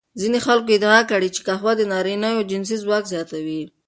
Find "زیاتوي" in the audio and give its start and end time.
3.13-3.61